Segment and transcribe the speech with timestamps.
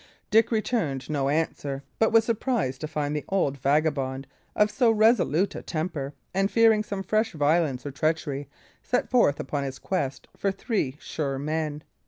[0.31, 4.89] Dick returned no answer; but he was surprised to find the old vagabond of so
[4.89, 8.49] resolute a temper, and fearing some fresh violence or treachery,
[8.81, 11.83] set forth upon his quest for three sure men.